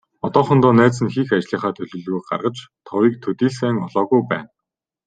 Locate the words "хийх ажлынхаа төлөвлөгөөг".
1.13-2.25